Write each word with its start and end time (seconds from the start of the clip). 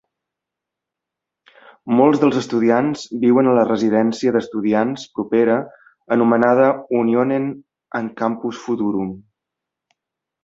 Molts 1.97 2.21
dels 2.23 2.37
estudiants 2.39 3.03
viuen 3.25 3.49
a 3.51 3.53
la 3.57 3.65
residència 3.67 4.33
d'estudiants 4.35 5.03
propera 5.19 5.57
anomenada 6.17 6.69
Unionen 7.01 7.47
and 8.01 8.15
Campus 8.23 8.63
Futurum. 8.65 9.13